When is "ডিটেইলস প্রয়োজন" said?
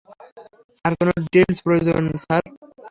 1.17-2.03